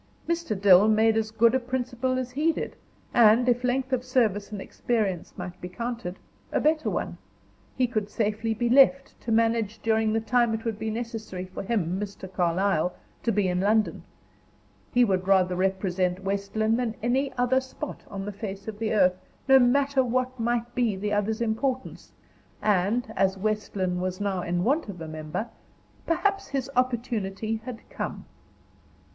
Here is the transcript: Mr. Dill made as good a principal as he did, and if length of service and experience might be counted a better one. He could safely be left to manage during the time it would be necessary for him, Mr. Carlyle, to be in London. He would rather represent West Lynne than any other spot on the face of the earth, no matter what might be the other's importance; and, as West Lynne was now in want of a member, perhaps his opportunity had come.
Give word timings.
Mr. 0.27 0.59
Dill 0.59 0.87
made 0.87 1.15
as 1.15 1.29
good 1.29 1.53
a 1.53 1.59
principal 1.59 2.17
as 2.17 2.31
he 2.31 2.51
did, 2.51 2.75
and 3.13 3.47
if 3.47 3.63
length 3.63 3.93
of 3.93 4.03
service 4.03 4.51
and 4.51 4.59
experience 4.59 5.37
might 5.37 5.61
be 5.61 5.69
counted 5.69 6.17
a 6.51 6.59
better 6.59 6.89
one. 6.89 7.19
He 7.77 7.85
could 7.85 8.09
safely 8.09 8.55
be 8.55 8.67
left 8.67 9.13
to 9.21 9.31
manage 9.31 9.77
during 9.83 10.11
the 10.11 10.19
time 10.19 10.55
it 10.55 10.65
would 10.65 10.79
be 10.79 10.89
necessary 10.89 11.45
for 11.45 11.61
him, 11.61 11.99
Mr. 11.99 12.27
Carlyle, 12.33 12.95
to 13.21 13.31
be 13.31 13.47
in 13.47 13.59
London. 13.59 14.01
He 14.91 15.05
would 15.05 15.27
rather 15.27 15.55
represent 15.55 16.23
West 16.23 16.55
Lynne 16.55 16.77
than 16.77 16.95
any 17.03 17.31
other 17.37 17.61
spot 17.61 18.03
on 18.09 18.25
the 18.25 18.31
face 18.31 18.67
of 18.67 18.79
the 18.79 18.93
earth, 18.95 19.19
no 19.47 19.59
matter 19.59 20.03
what 20.03 20.39
might 20.39 20.73
be 20.73 20.95
the 20.95 21.13
other's 21.13 21.41
importance; 21.41 22.11
and, 22.59 23.13
as 23.15 23.37
West 23.37 23.75
Lynne 23.75 24.01
was 24.01 24.19
now 24.19 24.41
in 24.41 24.63
want 24.63 24.89
of 24.89 24.99
a 24.99 25.07
member, 25.07 25.49
perhaps 26.07 26.47
his 26.47 26.71
opportunity 26.75 27.61
had 27.65 27.87
come. 27.91 28.25